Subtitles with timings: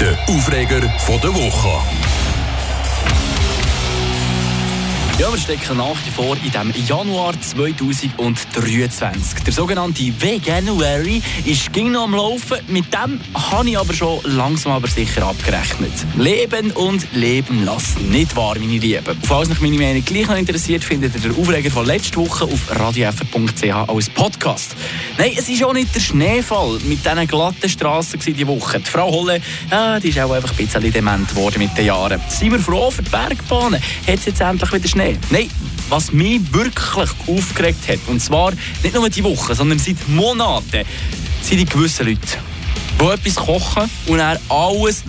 [0.00, 2.09] Der Aufreger der Woche.
[5.20, 9.44] Ja, wir stecken nach wie vor in dem Januar 2023.
[9.44, 12.56] Der sogenannte Veganuary ist ging noch am Laufen.
[12.68, 15.92] Mit dem habe ich aber schon langsam aber sicher abgerechnet.
[16.16, 18.10] Leben und leben lassen.
[18.10, 19.04] Nicht wahr, meine Lieben?
[19.24, 22.80] Falls euch meine Meinung gleich noch interessiert, findet ihr den Aufreger von letzter Woche auf
[22.80, 24.74] radiof.ch als Podcast.
[25.18, 28.80] Nein, es ist auch nicht der Schneefall mit diesen glatten Straßen diese Woche.
[28.80, 32.18] Die Frau Holle, ja, die ist auch einfach ein bisschen dement geworden mit den Jahren.
[32.28, 33.82] Sind wir froh für die Bergbahnen?
[33.82, 35.09] Hat es jetzt endlich wieder Schnee?
[35.30, 35.48] Nein,
[35.88, 40.84] was mich wirklich aufgeregt hat, und zwar nicht nur die Woche, sondern seit Monaten,
[41.42, 42.38] sind die gewissen Leute,
[43.00, 45.04] die etwas kochen und dann alles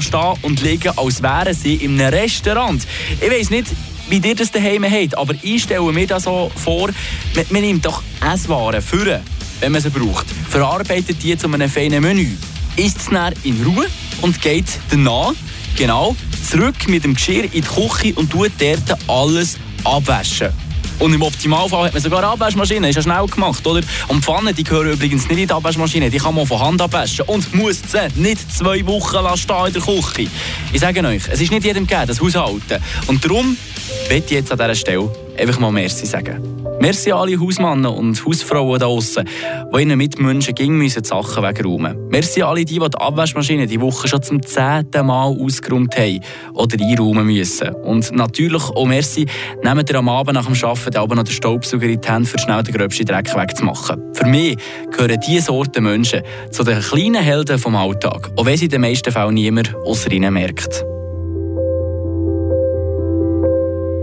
[0.00, 2.86] stehen und liegen, als wären sie in einem Restaurant.
[3.20, 3.68] Ich weiss nicht,
[4.08, 6.90] wie ihr das daheim habt, aber ich stelle mir das so vor,
[7.34, 9.20] man, man nimmt doch Esswaren für,
[9.60, 12.28] wenn man sie braucht, verarbeitet die zu einem feinen Menü,
[12.76, 13.86] isst es dann in Ruhe
[14.20, 15.32] und geht danach,
[15.76, 16.16] genau,
[16.48, 20.48] zurück mit dem Geschirr in die Küche und tut dort alles abwaschen.
[20.98, 23.80] Und im Optimalfall hat man sogar Abwaschmaschine, ist ja schnell gemacht, oder?
[24.08, 26.80] Und die Pfannen, die gehören übrigens nicht in die Abwaschmaschine, die kann man von Hand
[26.80, 30.30] abwaschen und muss sie nicht zwei Wochen stehen in der Küche.
[30.72, 32.80] Ich sage euch, es ist nicht jedem gegeben, das Haushalten.
[33.08, 33.56] Und darum
[34.08, 35.10] ich jetzt an dieser Stelle
[35.42, 36.40] einfach mal Merci sagen.
[36.80, 41.42] Merci an alle Hausmannen und Hausfrauen da draußen, die ihren Mitmenschen gegen müssen die Sachen
[41.42, 42.08] wegräumen.
[42.08, 46.20] Merci an alle die, die Abwaschmaschine die Woche schon zum zehnten Mal ausgeräumt haben
[46.54, 47.68] oder einräumen müssen.
[47.74, 49.26] Und natürlich auch merci,
[49.62, 52.38] nehmt ihr am Abend nach dem Arbeiten aber noch den Staubsauger in die Hände, für
[52.38, 54.02] schnell den gröbsten Dreck wegzumachen.
[54.14, 54.56] Für mich
[54.90, 58.80] gehören diese Sorten Menschen zu den kleinen Helden vom Alltag, auch wenn sie in den
[58.80, 60.84] meisten Fällen niemand außer ihnen merkt.